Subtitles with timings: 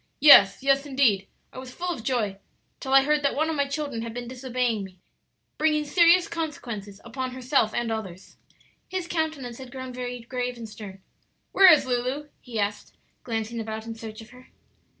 [0.19, 2.39] "Yes, yes indeed; I was full of joy
[2.79, 4.97] till I heard that one of my children had been disobeying me,
[5.59, 8.35] bringing serious consequences upon herself and others."
[8.87, 11.03] His countenance had grown very grave and stern.
[11.51, 14.47] "Where is Lulu?" he asked, glancing about in search of her.